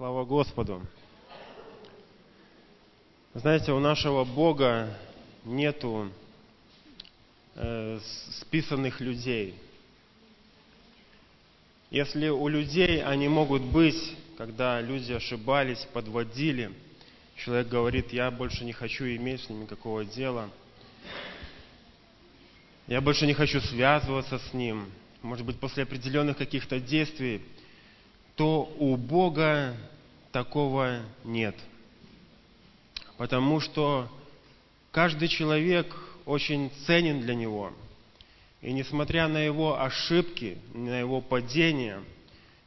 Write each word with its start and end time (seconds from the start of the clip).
Слава 0.00 0.24
Господу! 0.24 0.80
Знаете, 3.34 3.72
у 3.72 3.80
нашего 3.80 4.24
Бога 4.24 4.96
нету 5.44 6.10
э, 7.54 8.00
списанных 8.40 9.02
людей. 9.02 9.54
Если 11.90 12.30
у 12.30 12.48
людей 12.48 13.04
они 13.04 13.28
могут 13.28 13.60
быть, 13.60 14.16
когда 14.38 14.80
люди 14.80 15.12
ошибались, 15.12 15.86
подводили, 15.92 16.72
человек 17.36 17.68
говорит, 17.68 18.10
я 18.10 18.30
больше 18.30 18.64
не 18.64 18.72
хочу 18.72 19.04
иметь 19.04 19.42
с 19.42 19.50
ним 19.50 19.64
никакого 19.64 20.06
дела, 20.06 20.48
я 22.86 23.02
больше 23.02 23.26
не 23.26 23.34
хочу 23.34 23.60
связываться 23.60 24.38
с 24.38 24.54
ним, 24.54 24.90
может 25.20 25.44
быть, 25.44 25.60
после 25.60 25.82
определенных 25.82 26.38
каких-то 26.38 26.80
действий, 26.80 27.42
то 28.40 28.72
у 28.78 28.96
Бога 28.96 29.76
такого 30.32 31.02
нет. 31.24 31.54
Потому 33.18 33.60
что 33.60 34.08
каждый 34.90 35.28
человек 35.28 35.94
очень 36.24 36.70
ценен 36.86 37.20
для 37.20 37.34
Него– 37.34 37.72
и 38.62 38.72
несмотря 38.72 39.26
на 39.28 39.38
его 39.38 39.80
ошибки, 39.80 40.58
на 40.74 41.00
его 41.00 41.20
падения, 41.22 42.02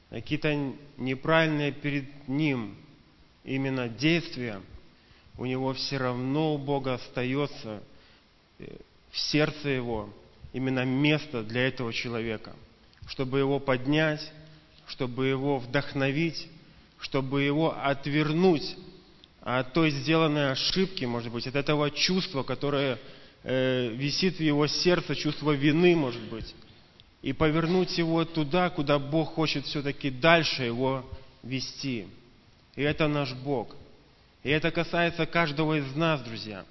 какие-то 0.10 0.74
неправильные 0.98 1.72
перед 1.72 2.28
ним 2.28 2.76
именно 3.44 3.88
действия, 3.88 4.62
у 5.38 5.46
него 5.46 5.74
все 5.74 5.98
равно 5.98 6.56
у 6.56 6.58
Бога 6.58 6.96
остается 6.96 7.84
э, 8.58 8.76
в 9.12 9.20
сердце 9.20 9.70
его 9.70 10.10
именно 10.52 10.84
место 10.84 11.44
для 11.44 11.68
этого 11.68 11.94
человека, 11.94 12.56
чтобы 13.08 13.40
его 13.40 13.60
поднять, 13.60 14.32
чтобы 14.88 15.28
его 15.28 15.60
вдохновить, 15.60 16.48
чтобы 17.00 17.44
его 17.44 17.76
отвернуть 17.78 18.76
от 19.42 19.74
той 19.74 19.92
сделанной 19.92 20.52
ошибки, 20.52 21.06
может 21.06 21.32
быть, 21.32 21.48
от 21.48 21.56
этого 21.56 21.92
чувства, 21.92 22.44
которое 22.44 22.98
э, 23.44 23.90
висит 23.90 24.38
в 24.38 24.40
его 24.40 24.68
сердце 24.68 25.16
чувство 25.16 25.52
вины, 25.52 25.96
может 25.96 26.22
быть, 26.24 26.56
и 27.22 27.34
повернуть 27.34 27.98
его 27.98 28.24
туда, 28.26 28.70
куда 28.70 29.00
Бог 29.00 29.34
хочет 29.34 29.66
все-таки 29.66 30.10
дальше 30.10 30.64
его 30.64 31.06
вести. 31.42 32.08
И 32.76 32.82
это 32.82 33.08
наш 33.08 33.34
Бог. 33.34 33.76
И 34.44 34.50
это 34.50 34.72
касается 34.72 35.26
каждого 35.26 35.78
из 35.78 35.96
нас, 35.96 36.22
друзья. 36.22 36.66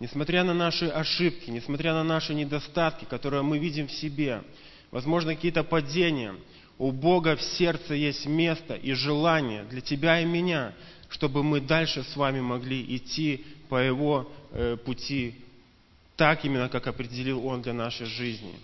Несмотря 0.00 0.44
на 0.44 0.54
наши 0.54 0.86
ошибки, 0.86 1.50
несмотря 1.50 1.94
на 1.94 2.04
наши 2.04 2.34
недостатки, 2.34 3.04
которые 3.04 3.42
мы 3.42 3.58
видим 3.58 3.86
в 3.86 3.92
себе, 3.92 4.42
возможно, 4.90 5.34
какие-то 5.34 5.62
падения, 5.62 6.34
у 6.78 6.90
Бога 6.90 7.36
в 7.36 7.42
сердце 7.42 7.94
есть 7.94 8.26
место 8.26 8.74
и 8.74 8.92
желание 8.92 9.64
для 9.64 9.80
тебя 9.80 10.20
и 10.20 10.24
меня, 10.24 10.74
чтобы 11.08 11.42
мы 11.42 11.60
дальше 11.60 12.02
с 12.02 12.16
вами 12.16 12.40
могли 12.40 12.96
идти 12.96 13.44
по 13.68 13.76
Его 13.76 14.30
э, 14.50 14.76
пути 14.76 15.36
так 16.16 16.44
именно, 16.44 16.68
как 16.68 16.86
определил 16.86 17.44
Он 17.46 17.62
для 17.62 17.72
нашей 17.72 18.06
жизни. 18.06 18.54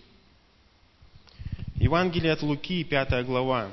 Евангелие 1.76 2.32
от 2.32 2.42
Луки, 2.42 2.84
5 2.84 3.24
глава. 3.24 3.70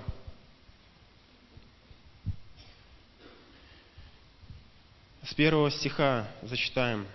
С 5.23 5.33
первого 5.33 5.69
стиха 5.69 6.31
зачитаем. 6.41 7.05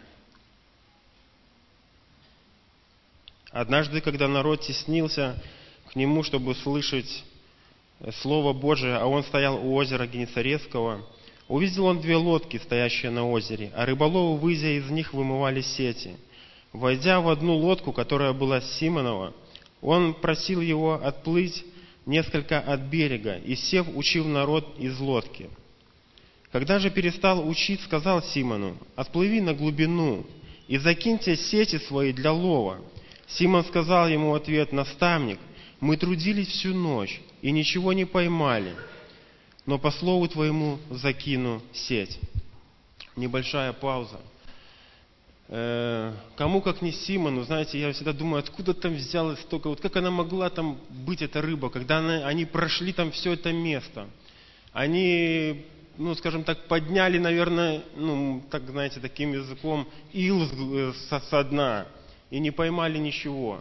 Однажды, 3.50 4.00
когда 4.00 4.28
народ 4.28 4.60
теснился 4.62 5.42
к 5.92 5.96
нему, 5.96 6.22
чтобы 6.22 6.54
слышать 6.54 7.24
Слово 8.22 8.52
Божие, 8.52 8.96
а 8.96 9.06
он 9.06 9.22
стоял 9.24 9.56
у 9.56 9.74
озера 9.74 10.06
Генесарецкого, 10.06 11.06
увидел 11.48 11.86
он 11.86 12.00
две 12.00 12.16
лодки, 12.16 12.56
стоящие 12.58 13.10
на 13.10 13.28
озере, 13.28 13.70
а 13.74 13.86
рыболовы, 13.86 14.38
выйдя 14.38 14.78
из 14.78 14.90
них, 14.90 15.12
вымывали 15.12 15.60
сети– 15.60 16.16
Войдя 16.72 17.20
в 17.20 17.28
одну 17.28 17.54
лодку, 17.56 17.92
которая 17.92 18.32
была 18.32 18.60
Симонова, 18.60 19.34
он 19.82 20.14
просил 20.14 20.60
его 20.60 20.94
отплыть 20.94 21.64
несколько 22.06 22.60
от 22.60 22.80
берега 22.80 23.36
и, 23.36 23.54
сев, 23.54 23.86
учил 23.94 24.26
народ 24.26 24.76
из 24.78 24.98
лодки. 24.98 25.50
Когда 26.50 26.78
же 26.78 26.90
перестал 26.90 27.46
учить, 27.46 27.80
сказал 27.82 28.22
Симону, 28.22 28.76
«Отплыви 28.96 29.40
на 29.40 29.54
глубину 29.54 30.26
и 30.66 30.78
закиньте 30.78 31.36
сети 31.36 31.78
свои 31.78 32.12
для 32.12 32.32
лова». 32.32 32.78
Симон 33.26 33.64
сказал 33.64 34.08
ему 34.08 34.30
в 34.30 34.34
ответ, 34.34 34.72
«Наставник, 34.72 35.38
мы 35.82 35.98
трудились 35.98 36.48
всю 36.48 36.72
ночь 36.72 37.20
и 37.42 37.50
ничего 37.50 37.92
не 37.92 38.06
поймали, 38.06 38.74
но 39.66 39.78
по 39.78 39.90
слову 39.90 40.28
твоему 40.28 40.78
закину 40.88 41.60
сеть». 41.74 42.18
Небольшая 43.16 43.74
пауза– 43.74 44.18
Э, 45.54 46.14
кому 46.36 46.62
как 46.62 46.80
не 46.80 46.92
Симону, 46.92 47.42
знаете, 47.42 47.78
я 47.78 47.92
всегда 47.92 48.14
думаю, 48.14 48.38
откуда 48.38 48.72
там 48.72 48.94
взялось 48.94 49.38
столько, 49.40 49.68
вот 49.68 49.82
как 49.82 49.94
она 49.96 50.10
могла 50.10 50.48
там 50.48 50.78
быть, 50.88 51.20
эта 51.20 51.42
рыба, 51.42 51.68
когда 51.68 51.98
она, 51.98 52.26
они 52.26 52.46
прошли 52.46 52.94
там 52.94 53.10
все 53.10 53.34
это 53.34 53.52
место. 53.52 54.08
Они, 54.72 55.66
ну, 55.98 56.14
скажем 56.14 56.44
так, 56.44 56.68
подняли, 56.68 57.18
наверное, 57.18 57.82
ну, 57.96 58.42
так, 58.50 58.62
знаете, 58.62 58.98
таким 58.98 59.34
языком, 59.34 59.86
ил 60.14 60.48
со, 61.10 61.20
со 61.20 61.44
дна, 61.44 61.86
и 62.30 62.38
не 62.38 62.50
поймали 62.50 62.96
ничего. 62.96 63.60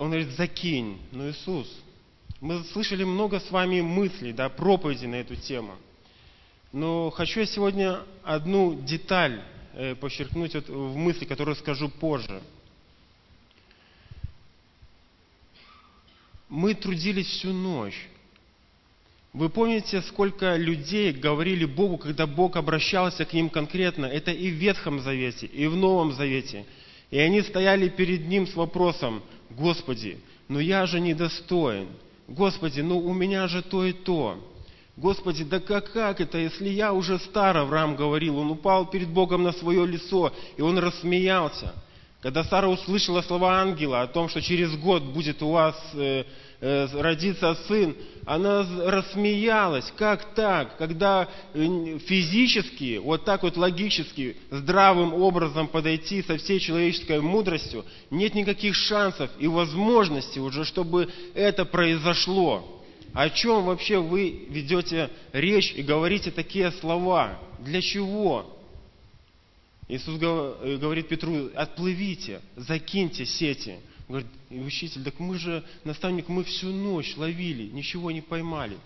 Он 0.00 0.08
говорит, 0.08 0.30
закинь. 0.30 0.98
Ну, 1.12 1.30
Иисус, 1.30 1.68
мы 2.40 2.64
слышали 2.72 3.04
много 3.04 3.38
с 3.38 3.50
вами 3.52 3.80
мыслей, 3.80 4.32
да, 4.32 4.48
проповеди 4.48 5.06
на 5.06 5.16
эту 5.16 5.36
тему– 5.36 5.76
но 6.72 7.10
хочу 7.10 7.40
я 7.40 7.46
сегодня 7.46 8.00
одну 8.22 8.80
деталь 8.80 9.42
э, 9.74 9.96
подчеркнуть 9.96 10.54
вот 10.54 10.68
в 10.68 10.96
мысли, 10.96 11.24
которую 11.24 11.56
скажу 11.56 11.88
позже. 11.88 12.40
Мы 16.48 16.74
трудились 16.74 17.26
всю 17.26 17.52
ночь. 17.52 18.08
Вы 19.32 19.48
помните, 19.48 20.00
сколько 20.02 20.56
людей 20.56 21.12
говорили 21.12 21.64
Богу, 21.64 21.98
когда 21.98 22.26
Бог 22.26 22.56
обращался 22.56 23.24
к 23.24 23.32
ним 23.32 23.48
конкретно? 23.48 24.06
Это 24.06 24.30
и 24.30 24.50
в 24.50 24.54
Ветхом 24.54 25.00
Завете, 25.00 25.46
и 25.46 25.66
в 25.66 25.76
Новом 25.76 26.12
Завете. 26.12 26.66
И 27.10 27.18
они 27.18 27.42
стояли 27.42 27.88
перед 27.88 28.26
Ним 28.28 28.46
с 28.46 28.54
вопросом, 28.54 29.22
Господи, 29.50 30.18
ну 30.48 30.58
я 30.58 30.86
же 30.86 31.00
недостоин. 31.00 31.88
Господи, 32.28 32.80
ну 32.80 32.98
у 32.98 33.12
меня 33.12 33.48
же 33.48 33.62
то 33.62 33.84
и 33.84 33.92
то. 33.92 34.38
Господи, 34.96 35.44
да 35.44 35.60
как, 35.60 35.92
как 35.92 36.20
это, 36.20 36.38
если 36.38 36.68
я 36.68 36.92
уже 36.92 37.18
стар, 37.18 37.56
Авраам 37.56 37.96
говорил, 37.96 38.38
он 38.38 38.50
упал 38.50 38.86
перед 38.86 39.08
Богом 39.08 39.42
на 39.42 39.52
свое 39.52 39.86
лицо, 39.86 40.32
и 40.56 40.62
он 40.62 40.78
рассмеялся. 40.78 41.74
Когда 42.20 42.44
Сара 42.44 42.68
услышала 42.68 43.22
слова 43.22 43.60
ангела 43.60 44.02
о 44.02 44.06
том, 44.06 44.28
что 44.28 44.42
через 44.42 44.76
год 44.76 45.02
будет 45.02 45.42
у 45.42 45.50
вас 45.50 45.74
э, 45.94 46.24
э, 46.60 46.86
родиться 46.92 47.54
сын, 47.66 47.94
она 48.24 48.66
рассмеялась. 48.86 49.92
Как 49.96 50.34
так? 50.34 50.76
Когда 50.76 51.28
э, 51.54 51.98
физически, 51.98 52.98
вот 52.98 53.24
так 53.24 53.42
вот 53.42 53.56
логически, 53.56 54.36
здравым 54.50 55.14
образом 55.14 55.68
подойти 55.68 56.22
со 56.22 56.36
всей 56.36 56.60
человеческой 56.60 57.20
мудростью, 57.20 57.84
нет 58.10 58.34
никаких 58.34 58.74
шансов 58.74 59.30
и 59.38 59.48
возможностей 59.48 60.40
уже, 60.40 60.64
чтобы 60.64 61.08
это 61.34 61.64
произошло. 61.64 62.82
О 63.12 63.28
чем 63.28 63.64
вообще 63.64 63.98
вы 63.98 64.46
ведете 64.48 65.10
речь 65.32 65.72
и 65.74 65.82
говорите 65.82 66.30
такие 66.30 66.70
слова? 66.72 67.38
Для 67.58 67.80
чего? 67.82 68.56
Иисус 69.88 70.20
э, 70.20 70.76
говорит 70.80 71.08
Петру, 71.08 71.50
отплывите, 71.54 72.40
закиньте 72.56 73.26
сети. 73.26 73.76
Говорит, 74.10 74.28
учитель, 74.50 75.04
так 75.04 75.18
мы 75.18 75.38
же, 75.38 75.64
наставник, 75.84 76.28
мы 76.28 76.44
всю 76.44 76.68
ночь 76.68 77.16
ловили, 77.16 77.70
ничего 77.70 78.10
не 78.10 78.20
поймали. 78.20 78.76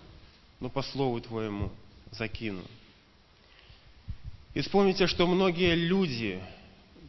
Но 0.59 0.69
по 0.69 0.81
слову 0.81 1.19
твоему 1.19 1.71
закину. 2.11 2.61
И 4.53 4.61
вспомните, 4.61 5.07
что 5.07 5.27
многие 5.27 5.75
люди, 5.75 6.41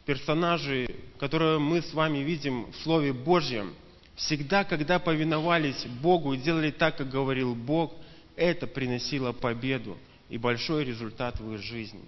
персонажи, 0.05 0.89
которые 1.17 1.59
мы 1.59 1.81
с 1.81 1.93
вами 1.93 2.19
видим 2.19 2.71
в 2.71 2.75
Слове 2.83 3.13
Божьем– 3.13 3.73
Всегда, 4.17 4.63
когда 4.63 4.97
повиновались 4.97 5.85
Богу 6.01 6.33
и 6.33 6.37
делали 6.37 6.71
так, 6.71 6.97
как 6.97 7.07
говорил 7.07 7.53
Бог, 7.53 7.93
это 8.35 8.65
приносило 8.65 9.31
победу 9.31 9.95
и 10.27 10.39
большой 10.39 10.83
результат 10.83 11.39
в 11.39 11.53
их 11.53 11.61
жизни. 11.61 12.03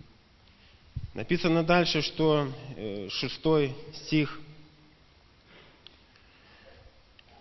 Написано 1.14 1.64
дальше, 1.64 2.02
что 2.02 2.52
э, 2.76 3.10
шестой 3.10 3.76
стих. 3.94 4.40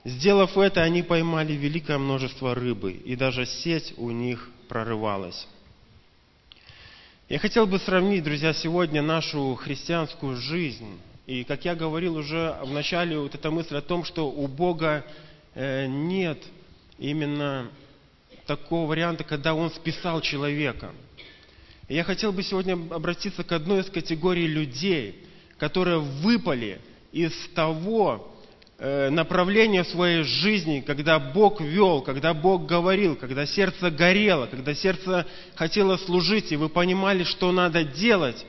Сделав 0.05 0.57
это, 0.57 0.83
они 0.83 1.03
поймали 1.03 1.53
великое 1.53 1.99
множество 1.99 2.55
рыбы, 2.55 2.93
и 2.93 3.17
даже 3.17 3.47
сеть 3.47 3.95
у 3.97 4.11
них 4.11 4.49
прорывалась. 4.69 5.47
Я 7.29 7.39
хотел 7.39 7.67
бы 7.67 7.79
сравнить, 7.79 8.25
друзья, 8.25 8.55
сегодня 8.55 9.03
нашу 9.03 9.55
христианскую 9.57 10.37
жизнь 10.37 10.99
и 11.29 11.45
как 11.45 11.67
я 11.67 11.75
говорил 11.75 12.17
уже 12.17 12.57
в 12.63 12.71
начале, 12.71 13.19
вот 13.19 13.35
эта 13.35 13.51
мысль 13.51 13.77
о 13.77 13.83
том, 13.83 14.03
что 14.03 14.31
у 14.31 14.47
Бога 14.47 15.05
э, 15.55 15.87
нет 15.87 16.43
именно 16.99 17.71
такого 18.47 18.89
варианта, 18.89 19.25
когда 19.25 19.55
Он 19.55 19.71
списал 19.71 20.23
человека. 20.23 20.91
И 21.87 21.95
я 21.95 22.03
хотел 22.03 22.33
бы 22.33 22.43
сегодня 22.43 22.79
обратиться 22.95 23.45
к 23.45 23.53
одной 23.53 23.81
из 23.81 23.91
категорий 23.91 24.47
людей, 24.47 25.23
которые 25.59 25.99
выпали 25.99 26.81
из 27.13 27.35
того 27.55 28.35
э, 28.79 29.11
направления 29.11 29.83
в 29.83 29.89
своей 29.89 30.23
жизни, 30.23 30.81
когда 30.81 31.19
Бог 31.19 31.61
вел, 31.61 32.01
когда 32.03 32.33
Бог 32.35 32.67
говорил, 32.67 33.17
когда 33.17 33.47
сердце 33.47 33.91
горело, 33.91 34.47
когда 34.47 34.75
сердце 34.75 35.27
хотело 35.55 35.97
служить, 35.97 36.53
и 36.53 36.57
вы 36.57 36.69
понимали, 36.69 37.25
что 37.25 37.53
надо 37.53 37.85
делать, 37.85 38.47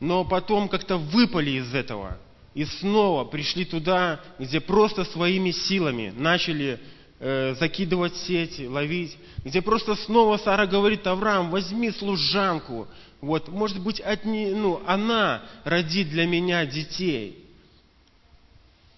но 0.00 0.24
потом 0.24 0.68
как-то 0.68 0.96
выпали 0.96 1.50
из 1.50 1.74
этого 1.74 2.18
и 2.54 2.64
снова 2.64 3.24
пришли 3.24 3.64
туда, 3.64 4.20
где 4.38 4.60
просто 4.60 5.04
своими 5.04 5.52
силами 5.52 6.12
начали 6.16 6.78
э, 7.18 7.54
закидывать 7.58 8.16
сети, 8.16 8.66
ловить, 8.66 9.16
где 9.44 9.62
просто 9.62 9.94
снова 9.94 10.36
Сара 10.36 10.66
говорит, 10.66 11.06
Авраам, 11.06 11.50
возьми 11.50 11.90
служанку, 11.90 12.88
вот, 13.20 13.48
может 13.48 13.80
быть, 13.80 14.00
от 14.00 14.24
не, 14.24 14.50
ну, 14.50 14.82
она 14.86 15.42
родит 15.64 16.10
для 16.10 16.26
меня 16.26 16.66
детей. 16.66 17.41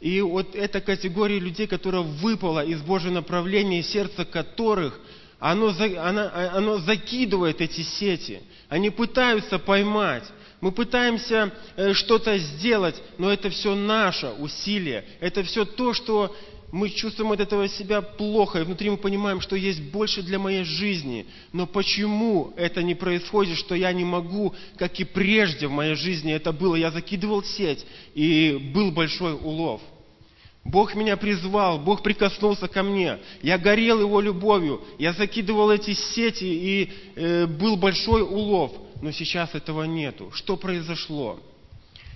И 0.01 0.21
вот 0.21 0.55
эта 0.55 0.81
категория 0.81 1.39
людей, 1.39 1.67
которая 1.67 2.03
выпала 2.03 2.65
из 2.65 2.83
Божьего 2.83 3.13
направления, 3.13 3.83
сердце 3.83 4.25
которых 4.25 4.99
оно, 5.39 5.75
оно, 5.99 6.31
оно 6.33 6.79
закидывает 6.79 7.61
эти 7.61 7.83
сети. 7.83 8.43
Они 8.69 8.91
пытаются 8.91 9.59
поймать, 9.59 10.25
мы 10.65 10.73
пытаемся 10.73 11.53
э, 11.77 11.93
что-то 11.93 12.39
сделать, 12.39 12.97
но 13.19 13.31
это 13.31 13.51
все 13.51 13.75
наше 13.75 14.29
усилие. 14.39 15.05
Это 15.21 15.43
все 15.43 15.67
то, 15.67 15.93
что 15.93 16.35
мы 16.73 16.91
чувствуем 16.91 17.33
от 17.33 17.41
этого 17.41 17.69
себя 17.69 18.03
плохо, 18.03 18.61
и 18.61 18.65
внутри 18.65 18.91
мы 18.91 18.97
понимаем, 18.97 19.41
что 19.41 19.57
есть 19.57 19.81
больше 19.81 20.23
для 20.23 20.39
моей 20.39 20.65
жизни. 20.65 21.27
Но 21.53 21.67
почему 21.67 22.53
это 22.57 22.83
не 22.83 22.95
происходит, 22.95 23.57
что 23.57 23.75
я 23.75 23.93
не 23.93 24.05
могу, 24.05 24.55
как 24.77 24.99
и 25.01 25.05
прежде 25.05 25.67
в 25.67 25.71
моей 25.71 25.95
жизни 25.95 26.33
это 26.33 26.53
было? 26.53 26.75
Я 26.75 26.91
закидывал 26.91 27.43
сеть, 27.43 27.87
и 28.15 28.71
был 28.75 28.91
большой 28.91 29.35
улов. 29.35 29.81
Бог 30.65 30.95
меня 30.95 31.17
призвал, 31.17 31.79
Бог 31.79 32.03
прикоснулся 32.03 32.69
ко 32.69 32.83
мне. 32.83 33.19
Я 33.43 33.59
горел 33.59 34.01
Его 34.01 34.21
любовью, 34.21 34.83
я 34.99 35.13
закидывал 35.13 35.71
эти 35.71 35.93
сети, 35.93 36.45
и 36.45 36.93
э, 37.17 37.47
был 37.47 37.77
большой 37.77 38.23
улов 38.23 38.73
но 39.05 39.11
сейчас 39.11 39.55
этого 39.55 39.85
нету. 39.85 40.31
Что 40.33 40.57
произошло? 40.57 41.39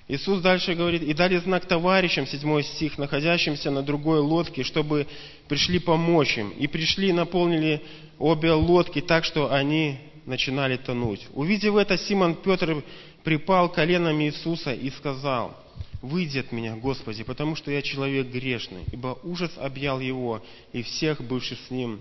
Иисус 0.08 0.40
дальше 0.40 0.74
говорит, 0.74 1.02
и 1.02 1.12
дали 1.12 1.36
знак 1.36 1.66
товарищам, 1.66 2.26
седьмой 2.26 2.64
стих, 2.64 2.96
находящимся 2.96 3.70
на 3.70 3.82
другой 3.82 4.20
лодке, 4.20 4.62
чтобы 4.62 5.06
пришли 5.48 5.78
помочь 5.78 6.38
им. 6.38 6.48
И 6.50 6.66
пришли 6.66 7.10
и 7.10 7.12
наполнили 7.12 7.82
обе 8.18 8.52
лодки 8.52 9.02
так, 9.02 9.26
что 9.26 9.52
они 9.52 9.98
начинали 10.24 10.78
тонуть. 10.78 11.26
Увидев 11.34 11.76
это, 11.76 11.98
Симон 11.98 12.36
Петр 12.36 12.82
припал 13.22 13.70
коленами 13.70 14.24
Иисуса 14.24 14.72
и 14.72 14.88
сказал, 14.90 15.54
«Выйди 16.00 16.38
от 16.38 16.52
меня, 16.52 16.74
Господи, 16.76 17.22
потому 17.22 17.54
что 17.54 17.70
я 17.70 17.82
человек 17.82 18.28
грешный, 18.28 18.84
ибо 18.90 19.18
ужас 19.22 19.50
объял 19.58 20.00
его 20.00 20.42
и 20.72 20.82
всех 20.82 21.20
бывших 21.20 21.58
с 21.66 21.70
ним 21.70 22.00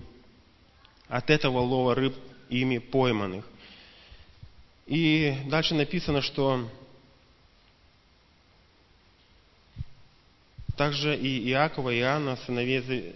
от 1.10 1.30
этого 1.30 1.60
лова 1.60 1.94
рыб 1.94 2.16
ими 2.50 2.78
пойманных. 2.78 3.46
И 4.86 5.34
дальше 5.50 5.76
написано, 5.76 6.22
что 6.22 6.70
также 10.78 11.16
и 11.16 11.50
Иакова, 11.50 11.90
и 11.90 12.00
Иоанна, 12.00 12.38
сыновей 12.46 13.14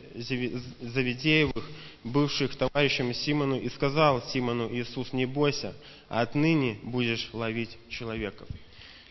Завидеевых, 0.82 1.70
бывших 2.04 2.56
товарищами 2.56 3.14
Симону, 3.14 3.60
и 3.60 3.70
сказал 3.70 4.22
Симону 4.24 4.70
Иисус, 4.74 5.14
не 5.14 5.26
бойся, 5.26 5.74
а 6.10 6.22
отныне 6.22 6.80
будешь 6.84 7.30
ловить 7.32 7.78
человеков. 7.90 8.48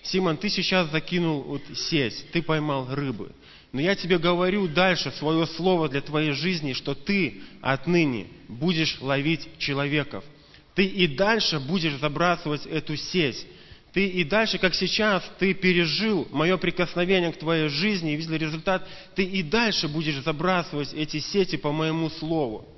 Симон, 0.03 0.37
ты 0.37 0.49
сейчас 0.49 0.91
закинул 0.91 1.43
вот 1.43 1.63
сеть, 1.75 2.27
ты 2.33 2.43
поймал 2.43 2.87
рыбы. 2.95 3.33
Но 3.73 3.81
я 3.81 3.95
тебе 3.95 4.19
говорю 4.19 4.67
дальше 4.67 5.13
свое 5.13 5.47
слово 5.47 5.89
для 5.89 6.01
твоей 6.01 6.33
жизни, 6.33 6.73
что 6.73 6.95
ты 6.95 7.41
отныне 7.63 8.27
будешь 8.49 9.01
ловить 9.01 9.49
человеков– 9.59 10.25
ты 10.75 10.85
и 10.85 11.07
дальше 11.07 11.59
будешь 11.61 11.99
забрасывать 11.99 12.67
эту 12.67 12.97
сеть. 12.97 13.47
Ты 13.93 14.07
и 14.07 14.23
дальше, 14.23 14.59
как 14.59 14.75
сейчас, 14.75 15.25
ты 15.39 15.53
пережил 15.53 16.29
мое 16.31 16.57
прикосновение 16.57 17.33
к 17.33 17.39
твоей 17.39 17.69
жизни 17.69 18.13
и 18.13 18.17
видел 18.17 18.35
результат, 18.35 18.87
ты 19.17 19.25
и 19.25 19.43
дальше 19.43 19.89
будешь 19.89 20.23
забрасывать 20.23 20.93
эти 20.95 21.19
сети 21.19 21.57
по 21.57 21.73
моему 21.73 22.09
слову. 22.09 22.69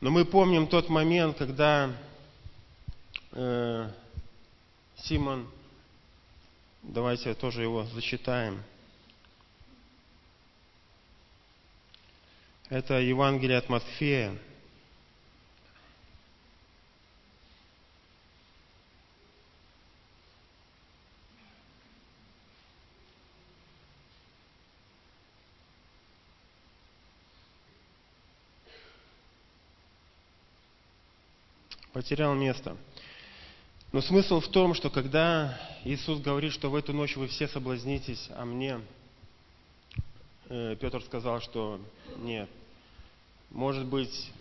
Но 0.00 0.10
мы 0.10 0.24
помним 0.24 0.66
тот 0.66 0.88
момент, 0.88 1.36
когда 1.36 1.92
э, 3.32 3.90
Симон, 4.96 5.48
давайте 6.82 7.34
тоже 7.34 7.62
его 7.62 7.84
зачитаем. 7.94 8.62
Это 12.70 13.00
Евангелие 13.00 13.58
от 13.58 13.68
Матфея, 13.68 14.36
потерял 32.00 32.34
место. 32.34 32.78
Но 33.92 34.00
смысл 34.00 34.40
в 34.40 34.48
том, 34.48 34.72
что 34.72 34.88
когда 34.88 35.60
Иисус 35.84 36.18
говорит, 36.18 36.50
что 36.50 36.70
в 36.70 36.74
эту 36.74 36.94
ночь 36.94 37.14
вы 37.14 37.28
все 37.28 37.46
соблазнитесь, 37.46 38.30
а 38.30 38.46
мне, 38.46 38.80
э, 40.48 40.76
Петр 40.80 41.02
сказал, 41.02 41.42
что 41.42 41.78
нет. 42.16 42.48
Может 43.50 43.84
быть, 43.84 44.32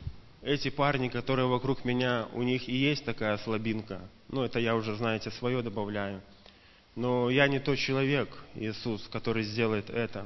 эти 0.41 0.69
парни, 0.69 1.09
которые 1.09 1.47
вокруг 1.47 1.83
меня, 1.83 2.29
у 2.31 2.43
них 2.43 2.69
и 2.69 2.77
есть 2.77 3.03
такая 3.03 3.37
слабинка. 3.39 3.99
Ну, 4.29 4.43
это 4.43 4.57
я 4.59 4.73
уже, 4.73 4.95
знаете, 4.95 5.29
свое 5.29 5.61
добавляю. 5.61 6.21
Но 6.95 7.29
я 7.29 7.49
не 7.49 7.59
тот 7.59 7.77
человек, 7.77 8.29
Иисус, 8.55 9.05
который 9.11 9.43
сделает 9.43 9.89
это. 9.89 10.25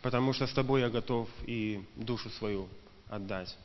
Потому 0.00 0.32
что 0.32 0.46
с 0.46 0.52
тобой 0.52 0.82
я 0.82 0.90
готов 0.90 1.28
и 1.44 1.82
душу 1.96 2.30
свою 2.30 2.68
отдать. 3.08 3.56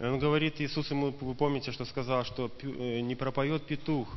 Он 0.00 0.18
говорит, 0.18 0.60
Иисус 0.60 0.90
ему, 0.90 1.10
вы 1.10 1.34
помните, 1.34 1.70
что 1.70 1.84
сказал, 1.84 2.24
что 2.24 2.50
э, 2.62 3.00
не 3.00 3.14
пропоет 3.14 3.64
петух, 3.66 4.08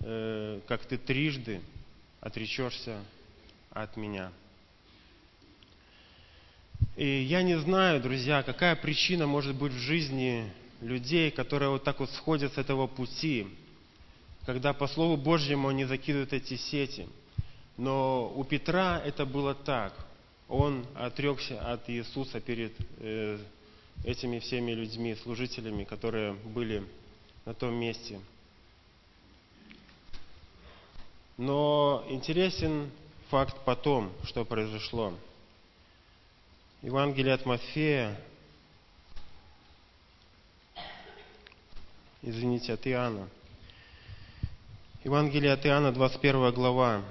э, 0.00 0.60
как 0.66 0.86
ты 0.86 0.96
трижды 0.96 1.60
отречешься 2.20 3.02
от 3.70 3.96
меня. 3.96 4.32
И 6.96 7.06
я 7.22 7.42
не 7.42 7.58
знаю, 7.58 8.00
друзья, 8.00 8.42
какая 8.42 8.74
причина 8.74 9.26
может 9.26 9.54
быть 9.54 9.72
в 9.72 9.78
жизни 9.78 10.50
людей, 10.80 11.30
которые 11.30 11.70
вот 11.70 11.84
так 11.84 12.00
вот 12.00 12.10
сходят 12.10 12.54
с 12.54 12.58
этого 12.58 12.86
пути, 12.86 13.46
когда 14.46 14.72
по 14.72 14.86
Слову 14.88 15.16
Божьему 15.16 15.68
они 15.68 15.84
закидывают 15.84 16.32
эти 16.32 16.56
сети. 16.56 17.06
Но 17.76 18.32
у 18.34 18.44
Петра 18.44 19.00
это 19.04 19.26
было 19.26 19.54
так. 19.54 19.92
Он 20.48 20.86
отрекся 20.94 21.60
от 21.60 21.88
Иисуса 21.90 22.40
перед 22.40 22.72
э, 22.98 23.38
этими 24.04 24.38
всеми 24.38 24.72
людьми, 24.72 25.14
служителями, 25.14 25.84
которые 25.84 26.32
были 26.32 26.84
на 27.44 27.54
том 27.54 27.74
месте. 27.74 28.20
Но 31.36 32.04
интересен 32.08 32.90
факт 33.30 33.56
потом, 33.64 34.12
что 34.24 34.44
произошло. 34.44 35.14
Евангелие 36.82 37.34
от 37.34 37.46
Матфея, 37.46 38.20
извините, 42.22 42.72
от 42.72 42.86
Иоанна. 42.86 43.28
Евангелие 45.04 45.52
от 45.52 45.64
Иоанна, 45.64 45.92
21 45.92 46.52
глава, 46.52 47.02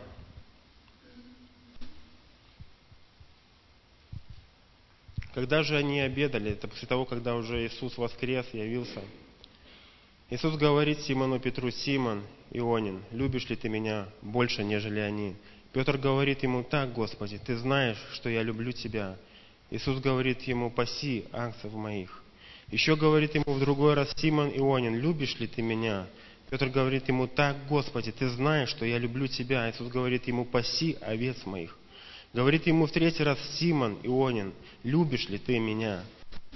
Когда 5.38 5.62
же 5.62 5.77
они 5.77 6.00
обедали, 6.00 6.53
это 6.53 6.67
после 6.67 6.88
того, 6.88 7.06
когда 7.06 7.36
уже 7.36 7.67
Иисус 7.67 7.96
воскрес, 8.00 8.48
явился, 8.53 9.03
Иисус 10.32 10.56
говорит 10.56 11.01
Симону 11.01 11.39
Петру, 11.39 11.70
Симон, 11.70 12.24
Ионин, 12.50 13.03
любишь 13.12 13.48
ли 13.48 13.56
ты 13.56 13.70
меня 13.70 14.08
больше, 14.24 14.63
нежели 14.63 15.00
они? 15.00 15.36
Петр 15.74 16.00
говорит 16.00 16.41
ему, 16.41 16.63
так, 16.63 16.91
Господи, 16.91 17.38
ты 17.38 17.56
знаешь, 17.56 18.00
что 18.13 18.29
я 18.29 18.41
люблю 18.41 18.72
тебя. 18.72 19.15
Иисус 19.70 20.00
говорит 20.00 20.41
ему, 20.41 20.72
паси 20.72 21.25
ангсов 21.32 21.72
моих. 21.72 22.24
Еще 22.72 22.96
говорит 22.96 23.36
ему 23.36 23.53
в 23.53 23.60
другой 23.60 23.94
раз, 23.94 24.12
Симон 24.17 24.50
Ионин, 24.50 24.96
любишь 24.96 25.38
ли 25.38 25.46
ты 25.46 25.62
меня? 25.62 26.08
Петр 26.50 26.70
говорит 26.70 27.10
ему, 27.10 27.27
так, 27.27 27.67
Господи, 27.67 28.12
ты 28.12 28.27
знаешь, 28.29 28.70
что 28.70 28.86
я 28.86 28.98
люблю 28.98 29.27
тебя. 29.27 29.70
Иисус 29.70 29.88
говорит 29.89 30.25
ему, 30.25 30.46
паси 30.46 30.98
овец 31.00 31.46
моих. 31.46 31.77
Говорит 32.34 32.67
ему 32.67 32.86
в 32.86 32.91
третий 32.91 33.24
раз, 33.24 33.39
Симон 33.57 33.98
Ионин, 34.03 34.53
любишь 34.84 35.29
ли 35.29 35.38
ты 35.38 35.60
меня? 35.60 36.03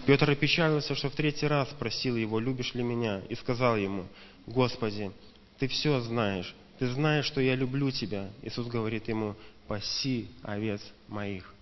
Петр 0.05 0.29
опечалился, 0.29 0.95
что 0.95 1.09
в 1.09 1.15
третий 1.15 1.47
раз 1.47 1.69
спросил 1.69 2.15
его, 2.15 2.39
любишь 2.39 2.73
ли 2.73 2.83
меня, 2.83 3.21
и 3.29 3.35
сказал 3.35 3.77
ему, 3.77 4.05
Господи, 4.47 5.11
ты 5.59 5.67
все 5.67 5.99
знаешь, 6.01 6.55
ты 6.79 6.87
знаешь, 6.87 7.25
что 7.25 7.41
я 7.41 7.55
люблю 7.55 7.91
тебя. 7.91 8.29
Иисус 8.41 8.67
говорит 8.67 9.07
ему, 9.07 9.35
паси 9.67 10.27
овец 10.41 10.81
моих. 11.07 11.53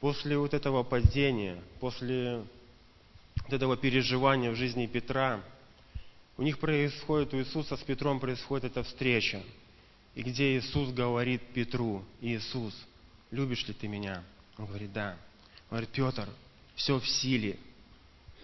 После 0.00 0.38
вот 0.38 0.54
этого 0.54 0.82
падения, 0.82 1.58
после 1.80 2.42
вот 3.44 3.52
этого 3.52 3.76
переживания 3.76 4.50
в 4.50 4.56
жизни 4.56 4.86
Петра, 4.86 5.42
у 6.38 6.42
них 6.42 6.58
происходит, 6.58 7.34
у 7.34 7.38
Иисуса 7.38 7.76
с 7.76 7.82
Петром 7.82 8.18
происходит 8.18 8.64
эта 8.64 8.82
встреча, 8.82 9.42
и 10.14 10.22
где 10.22 10.56
Иисус 10.56 10.90
говорит 10.92 11.42
Петру, 11.52 12.02
Иисус, 12.20 12.74
любишь 13.30 13.66
ли 13.66 13.74
ты 13.74 13.88
меня? 13.88 14.22
Он 14.58 14.66
говорит, 14.66 14.92
да. 14.92 15.16
Он 15.70 15.78
говорит, 15.78 15.90
Петр, 15.90 16.28
все 16.74 16.98
в 16.98 17.08
силе. 17.08 17.58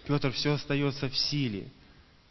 Петр, 0.05 0.31
все 0.31 0.53
остается 0.53 1.09
в 1.09 1.17
силе. 1.17 1.67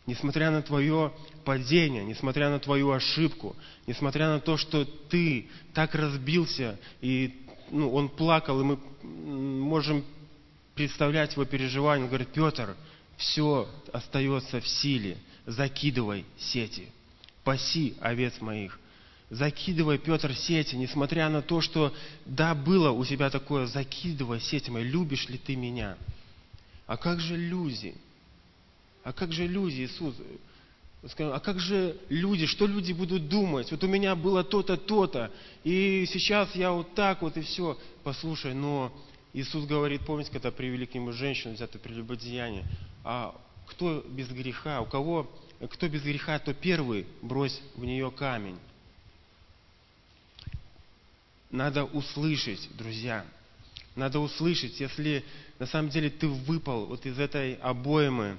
Несмотря 0.06 0.50
на 0.50 0.62
твое 0.62 1.12
падение, 1.44 2.04
несмотря 2.04 2.50
на 2.50 2.58
твою 2.58 2.90
ошибку, 2.90 3.56
несмотря 3.86 4.28
на 4.28 4.40
то, 4.40 4.56
что 4.56 4.84
ты 4.84 5.48
так 5.74 5.94
разбился, 5.94 6.78
и 7.00 7.46
ну, 7.70 7.92
он 7.92 8.08
плакал, 8.08 8.60
и 8.60 8.64
мы 8.64 8.78
можем 9.02 10.04
представлять 10.74 11.32
его 11.32 11.44
переживания. 11.44 12.04
Он 12.04 12.08
говорит, 12.08 12.28
Петр, 12.28 12.76
все 13.16 13.68
остается 13.92 14.60
в 14.60 14.66
силе, 14.66 15.18
закидывай 15.46 16.24
сети, 16.36 16.88
паси 17.44 17.94
овец 18.00 18.40
моих. 18.40 18.78
Закидывай, 19.32 19.96
Петр, 19.96 20.34
сети, 20.34 20.76
несмотря 20.76 21.30
на 21.30 21.40
то, 21.40 21.62
что 21.62 21.94
да, 22.26 22.54
было 22.54 22.90
у 22.90 23.02
тебя 23.02 23.30
такое, 23.30 23.64
закидывай 23.64 24.40
сети 24.40 24.70
мои, 24.70 24.84
любишь 24.84 25.26
ли 25.30 25.38
ты 25.38 25.56
меня? 25.56 25.96
А 26.86 26.98
как 26.98 27.18
же 27.18 27.34
люди? 27.38 27.94
А 29.04 29.14
как 29.14 29.32
же 29.32 29.46
люди, 29.46 29.86
Иисус? 29.86 30.14
А 31.18 31.40
как 31.40 31.60
же 31.60 31.96
люди, 32.10 32.44
что 32.44 32.66
люди 32.66 32.92
будут 32.92 33.30
думать? 33.30 33.70
Вот 33.70 33.82
у 33.82 33.86
меня 33.86 34.14
было 34.16 34.44
то-то, 34.44 34.76
то-то, 34.76 35.32
и 35.64 36.04
сейчас 36.12 36.54
я 36.54 36.72
вот 36.72 36.94
так 36.94 37.22
вот 37.22 37.38
и 37.38 37.40
все. 37.40 37.78
Послушай, 38.04 38.52
но 38.52 38.92
Иисус 39.32 39.64
говорит, 39.64 40.02
помните, 40.02 40.30
когда 40.30 40.50
привели 40.50 40.84
к 40.84 40.92
нему 40.94 41.10
женщину, 41.12 41.54
взятую 41.54 41.80
прелюбодеяние, 41.80 42.64
а 43.02 43.34
кто 43.66 44.04
без 44.10 44.28
греха, 44.28 44.82
у 44.82 44.84
кого, 44.84 45.26
кто 45.70 45.88
без 45.88 46.02
греха, 46.02 46.38
то 46.38 46.52
первый 46.52 47.06
брось 47.22 47.62
в 47.76 47.84
нее 47.86 48.10
камень. 48.10 48.58
Надо 51.52 51.84
услышать, 51.84 52.66
друзья, 52.78 53.26
надо 53.94 54.20
услышать, 54.20 54.80
если 54.80 55.22
на 55.58 55.66
самом 55.66 55.90
деле 55.90 56.08
ты 56.08 56.26
выпал 56.26 56.86
вот 56.86 57.04
из 57.04 57.18
этой 57.18 57.56
обоймы, 57.56 58.38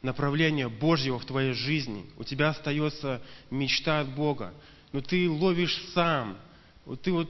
направления 0.00 0.68
Божьего 0.68 1.18
в 1.18 1.24
твоей 1.24 1.54
жизни, 1.54 2.06
у 2.16 2.22
тебя 2.22 2.50
остается 2.50 3.20
мечта 3.50 3.98
от 3.98 4.14
Бога, 4.14 4.54
но 4.92 5.00
ты 5.00 5.28
ловишь 5.28 5.76
сам, 5.94 6.38
вот 6.84 7.02
ты 7.02 7.10
вот, 7.10 7.28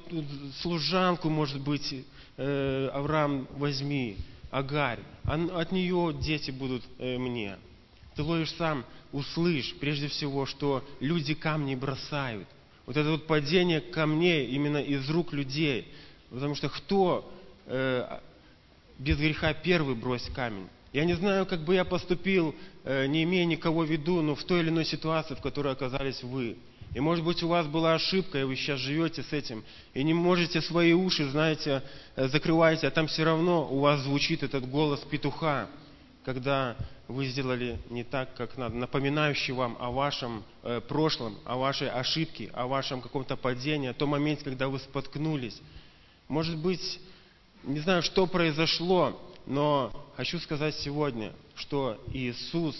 служанку, 0.61 1.31
может 1.31 1.63
быть, 1.63 2.05
э, 2.37 2.91
Авраам 2.93 3.49
возьми, 3.53 4.19
Агарь, 4.51 5.01
от 5.25 5.73
нее 5.73 6.15
дети 6.21 6.51
будут 6.51 6.85
э, 6.99 7.17
мне. 7.17 7.57
Ты 8.15 8.23
ловишь 8.23 8.53
сам, 8.57 8.85
услышь 9.11 9.75
прежде 9.81 10.09
всего, 10.09 10.45
что 10.45 10.87
люди 11.01 11.33
камни 11.33 11.75
бросают. 11.75 12.47
Вот 12.89 12.97
это 12.97 13.11
вот 13.11 13.27
падение 13.27 13.83
камней 13.83 14.47
именно 14.47 14.79
из 14.79 15.11
рук 15.11 15.35
людей. 15.35 15.87
Потому 16.31 16.55
что 16.55 16.71
кто 16.71 17.31
э, 17.67 18.19
без 18.99 19.19
греха 19.19 19.53
первый 19.53 19.95
бросит 19.95 20.33
камень? 20.33 20.69
Я 20.95 21.05
не 21.05 21.13
знаю, 21.13 21.45
как 21.45 21.65
бы 21.65 21.75
я 21.75 21.85
поступил, 21.85 22.55
э, 22.85 23.05
не 23.05 23.25
имея 23.25 23.45
никого 23.45 23.83
в 23.83 23.91
виду, 23.91 24.23
но 24.23 24.35
в 24.35 24.43
той 24.43 24.61
или 24.61 24.71
иной 24.71 24.87
ситуации, 24.87 25.35
в 25.35 25.43
которой 25.43 25.75
оказались 25.75 26.23
вы. 26.23 26.57
И 26.95 27.01
может 27.01 27.27
быть 27.27 27.43
у 27.43 27.49
вас 27.49 27.67
была 27.67 27.93
ошибка, 27.93 28.41
и 28.41 28.45
вы 28.45 28.57
сейчас 28.57 28.81
живете 28.81 29.23
с 29.23 29.35
этим, 29.35 29.65
и 29.93 30.03
не 30.03 30.15
можете 30.15 30.63
свои 30.63 30.95
уши, 30.95 31.29
знаете, 31.29 31.83
э, 32.17 32.29
закрываете, 32.29 32.87
а 32.87 32.91
там 32.91 33.07
все 33.07 33.23
равно 33.23 33.69
у 33.71 33.81
вас 33.81 34.01
звучит 34.01 34.43
этот 34.43 34.67
голос 34.67 35.01
петуха, 35.01 35.69
когда 36.25 36.75
вы 37.09 37.27
сделали 37.27 37.79
не 37.91 38.05
так, 38.05 38.35
как 38.35 38.57
надо, 38.57 38.77
напоминающий 38.77 39.55
вам 39.55 39.77
о 39.81 39.91
вашем 39.91 40.45
э, 40.63 40.81
прошлом, 40.81 41.37
о 41.45 41.57
вашей 41.57 41.91
ошибке, 41.91 42.51
о 42.53 42.67
вашем 42.67 43.01
каком-то 43.01 43.37
падении, 43.37 43.89
о 43.89 43.95
том 43.95 44.11
моменте, 44.11 44.45
когда 44.45 44.69
вы 44.69 44.79
споткнулись. 44.79 45.61
Может 46.29 46.57
быть, 46.59 47.01
не 47.65 47.81
знаю, 47.81 48.03
что 48.03 48.27
произошло, 48.27 49.21
но 49.47 49.91
хочу 50.17 50.39
сказать 50.39 50.75
сегодня, 50.77 51.33
что 51.55 52.01
Иисус 52.13 52.77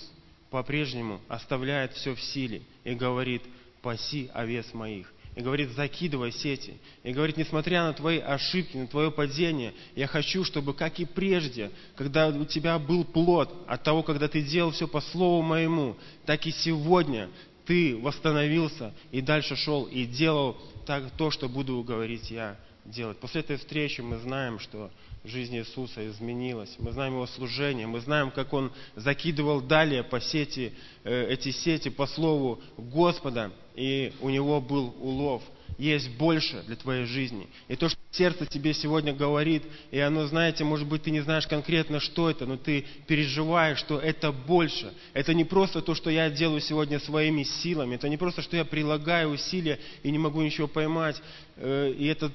по-прежнему 0.51 1.21
оставляет 1.29 1.95
все 1.95 2.15
в 2.15 2.21
силе 2.21 2.63
и 2.85 2.95
говорит– 2.95 3.43
паси 3.83 4.31
овец 4.35 4.73
моих. 4.75 5.13
И 5.35 5.41
говорит, 5.41 5.71
закидывай 5.71 6.33
сети. 6.33 6.75
И 7.05 7.13
говорит, 7.13 7.37
несмотря 7.37 7.85
на 7.85 7.93
твои 7.93 8.19
ошибки, 8.19 8.77
на 8.77 8.87
твое 8.87 9.11
падение, 9.11 9.73
я 9.95 10.07
хочу, 10.07 10.43
чтобы, 10.45 10.75
как 10.75 10.99
и 10.99 11.05
прежде, 11.05 11.71
когда 11.97 12.29
у 12.29 12.45
тебя 12.45 12.79
был 12.79 13.05
плод 13.05 13.53
от 13.69 13.83
того, 13.83 14.03
когда 14.03 14.29
ты 14.29 14.43
делал 14.43 14.73
все 14.73 14.89
по 14.89 15.01
слову 15.01 15.43
моему, 15.43 15.97
так 16.27 16.47
и 16.47 16.51
сегодня 16.51 17.29
ты 17.67 17.97
восстановился 17.97 18.95
и 19.13 19.21
дальше 19.21 19.55
шел 19.55 19.85
и 19.85 20.07
делал 20.07 20.57
так, 20.87 21.11
то, 21.17 21.31
что 21.31 21.49
буду 21.49 21.83
говорить 21.83 22.31
я 22.31 22.57
делать. 22.91 23.19
После 23.19 23.41
этой 23.41 23.57
встречи 23.57 24.01
мы 24.01 24.19
знаем, 24.19 24.59
что 24.59 24.91
жизнь 25.25 25.57
Иисуса 25.57 26.07
изменилась. 26.09 26.75
Мы 26.79 26.93
знаем 26.93 27.15
Его 27.15 27.27
служение, 27.27 27.87
мы 27.87 28.01
знаем, 28.01 28.31
как 28.31 28.53
Он 28.53 28.73
закидывал 28.97 29.61
далее 29.61 30.03
по 30.03 30.21
сети, 30.21 30.73
э, 31.05 31.27
эти 31.31 31.51
сети 31.51 31.91
по 31.91 32.07
слову 32.07 32.61
Господа, 32.77 33.53
и 33.75 34.13
у 34.21 34.31
Него 34.31 34.61
был 34.61 34.95
улов. 35.01 35.43
Есть 35.77 36.11
больше 36.11 36.63
для 36.67 36.77
твоей 36.77 37.05
жизни. 37.05 37.47
И 37.69 37.77
то, 37.77 37.89
что 37.89 37.99
сердце 38.11 38.47
тебе 38.47 38.75
сегодня 38.75 39.13
говорит, 39.13 39.63
и 39.91 39.99
оно, 39.99 40.27
знаете, 40.27 40.65
может 40.65 40.89
быть, 40.89 41.03
ты 41.03 41.11
не 41.11 41.21
знаешь 41.21 41.47
конкретно, 41.47 42.01
что 42.01 42.31
это, 42.31 42.47
но 42.47 42.57
ты 42.57 42.85
переживаешь, 43.07 43.79
что 43.79 43.99
это 43.99 44.33
больше. 44.33 44.93
Это 45.13 45.35
не 45.35 45.45
просто 45.45 45.83
то, 45.83 45.95
что 45.95 46.11
я 46.11 46.31
делаю 46.31 46.61
сегодня 46.61 46.99
своими 46.99 47.43
силами, 47.43 47.97
это 47.97 48.09
не 48.09 48.17
просто, 48.17 48.43
что 48.43 48.57
я 48.57 48.65
прилагаю 48.65 49.31
усилия 49.31 49.79
и 50.03 50.11
не 50.11 50.19
могу 50.19 50.43
ничего 50.43 50.67
поймать, 50.67 51.21
э, 51.57 51.93
и 51.97 52.07
этот 52.07 52.33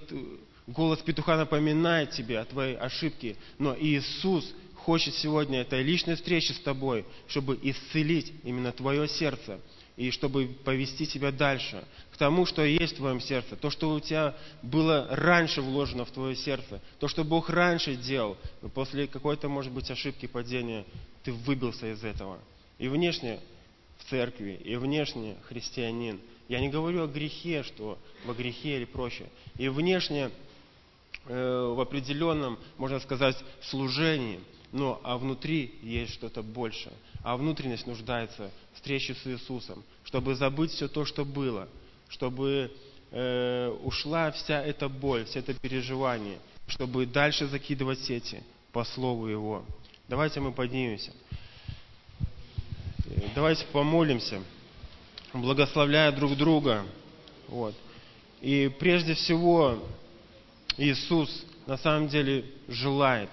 Голос 0.68 1.00
петуха 1.00 1.36
напоминает 1.36 2.12
тебе 2.12 2.40
о 2.40 2.46
твоей 2.46 2.78
ошибке, 2.78 3.36
но 3.60 3.76
Иисус 3.78 4.50
хочет 4.76 5.14
сегодня 5.16 5.60
этой 5.62 5.84
личной 5.84 6.16
встречи 6.16 6.54
с 6.54 6.60
тобой, 6.60 7.06
чтобы 7.28 7.60
исцелить 7.62 8.32
именно 8.44 8.72
твое 8.72 9.08
сердце 9.08 9.60
и 9.96 10.12
чтобы 10.12 10.48
повести 10.64 11.06
тебя 11.06 11.32
дальше, 11.32 11.84
к 12.12 12.18
тому, 12.18 12.46
что 12.46 12.64
есть 12.64 12.94
в 12.94 12.98
твоем 12.98 13.20
сердце, 13.20 13.56
то, 13.56 13.70
что 13.70 13.94
у 13.94 14.00
тебя 14.00 14.36
было 14.62 15.08
раньше 15.12 15.62
вложено 15.62 16.06
в 16.06 16.12
твое 16.12 16.36
сердце, 16.36 16.82
то, 17.00 17.08
что 17.08 17.24
Бог 17.24 17.50
раньше 17.50 17.96
делал, 17.96 18.38
после 18.74 19.08
какой-то, 19.08 19.50
может 19.50 19.72
быть, 19.72 19.90
ошибки, 19.92 20.26
падения, 20.26 20.86
ты 21.24 21.32
выбился 21.32 21.92
из 21.92 22.04
этого. 22.04 22.40
И 22.80 22.88
внешне 22.88 23.40
в 24.00 24.10
церкви, 24.10 24.60
и 24.64 24.76
внешне 24.76 25.38
христианин. 25.48 26.20
Я 26.50 26.60
не 26.60 26.70
говорю 26.70 27.04
о 27.04 27.08
грехе, 27.08 27.64
что 27.64 27.98
во 28.26 28.34
грехе 28.34 28.78
или 28.78 28.86
прочее. 28.86 29.30
И 29.58 29.70
внешне 29.70 30.32
Э, 31.26 31.74
в 31.74 31.80
определенном, 31.80 32.60
можно 32.78 33.00
сказать, 33.00 33.38
служении, 33.62 34.42
но 34.74 35.00
а 35.04 35.18
внутри 35.18 35.76
есть 35.84 36.14
что-то 36.16 36.42
большее. 36.42 36.94
А 37.24 37.38
внутренность 37.38 37.88
нуждается 37.88 38.52
в 38.74 38.76
встрече 38.78 39.14
с 39.14 39.26
Иисусом, 39.28 39.84
чтобы 40.04 40.36
забыть 40.36 40.72
все 40.72 40.88
то, 40.88 41.06
что 41.06 41.24
было, 41.24 41.70
чтобы 42.10 42.72
э, 43.12 43.70
ушла 43.84 44.32
вся 44.32 44.62
эта 44.62 44.90
боль, 44.90 45.26
все 45.26 45.40
это 45.40 45.54
переживание, 45.54 46.40
чтобы 46.68 47.06
дальше 47.06 47.46
закидывать 47.46 48.00
сети 48.00 48.44
по 48.72 48.84
Слову 48.84 49.28
Его. 49.28 49.64
Давайте 50.10 50.40
мы 50.40 50.52
поднимемся. 50.52 51.14
Давайте 53.36 53.66
помолимся, 53.72 54.42
благословляя 55.34 56.12
друг 56.12 56.36
друга. 56.36 56.84
Вот. 57.48 57.76
И 58.42 58.72
прежде 58.80 59.14
всего, 59.14 59.78
Иисус 60.78 61.46
на 61.68 61.78
самом 61.78 62.08
деле 62.08 62.46
желает. 62.68 63.30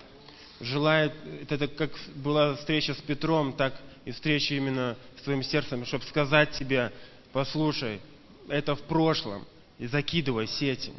Желает, 0.61 1.13
это 1.49 1.69
как 1.69 1.91
была 2.17 2.55
встреча 2.57 2.95
с 2.95 2.99
Петром, 2.99 3.55
так 3.55 3.75
и 4.05 4.13
встреча 4.13 4.55
именно 4.55 4.97
с 5.19 5.23
твоим 5.23 5.43
сердцем, 5.43 5.85
чтобы 5.85 6.05
сказать 6.05 6.51
тебе, 6.53 6.93
послушай, 7.33 8.01
это 8.49 8.75
в 8.75 8.83
прошлом, 8.83 9.47
и 9.79 9.87
закидывай 9.87 10.47
сети, 10.47 10.93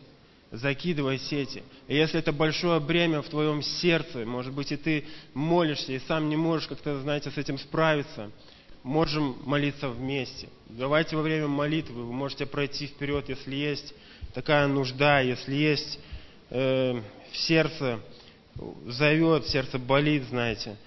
закидывай 0.51 1.19
сети. 1.19 1.61
И 1.87 1.95
если 1.95 2.19
это 2.19 2.31
большое 2.31 2.79
бремя 2.79 3.21
в 3.21 3.29
твоем 3.29 3.61
сердце, 3.61 4.25
может 4.25 4.53
быть, 4.53 4.71
и 4.71 4.77
ты 4.77 5.05
молишься, 5.35 5.93
и 5.93 5.99
сам 5.99 6.29
не 6.29 6.35
можешь 6.35 6.67
как-то, 6.67 6.99
знаете, 7.01 7.29
с 7.29 7.37
этим 7.37 7.59
справиться, 7.59 8.31
можем 8.83 9.37
молиться 9.45 9.89
вместе. 9.89 10.49
Давайте 10.69 11.15
во 11.15 11.21
время 11.21 11.47
молитвы 11.47 12.03
вы 12.03 12.13
можете 12.13 12.45
пройти 12.45 12.87
вперед, 12.87 13.29
если 13.29 13.55
есть 13.55 13.93
такая 14.33 14.67
нужда, 14.67 15.19
если 15.19 15.53
есть 15.53 15.99
э, 16.49 17.01
в 17.31 17.37
сердце 17.37 17.99
зовет, 18.85 19.47
сердце 19.47 19.79
болит, 19.79 20.23
знаете, 20.29 20.77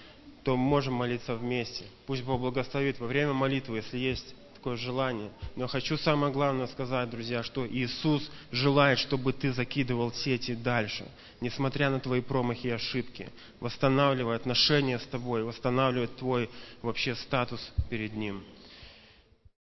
то 0.42 0.56
можем 0.56 0.94
молиться 0.94 1.34
вместе. 1.34 1.84
Пусть 2.06 2.22
Бог 2.22 2.40
благословит 2.40 3.00
во 3.00 3.06
время 3.06 3.32
молитвы, 3.32 3.76
если 3.76 3.98
есть 3.98 4.34
такое 4.54 4.76
желание. 4.76 5.30
Но 5.56 5.66
хочу 5.66 5.98
самое 5.98 6.32
главное 6.32 6.66
сказать, 6.68 7.10
друзья, 7.10 7.42
что 7.42 7.66
Иисус 7.66 8.30
желает, 8.50 8.98
чтобы 8.98 9.34
ты 9.34 9.52
закидывал 9.52 10.10
сети 10.12 10.54
дальше, 10.54 11.06
несмотря 11.42 11.90
на 11.90 12.00
твои 12.00 12.22
промахи 12.22 12.68
и 12.68 12.70
ошибки, 12.70 13.28
восстанавливая 13.60 14.36
отношения 14.36 14.98
с 14.98 15.04
тобой, 15.04 15.44
восстанавливая 15.44 16.08
твой 16.08 16.48
вообще 16.80 17.14
статус 17.14 17.60
перед 17.90 18.14
Ним. 18.14 18.42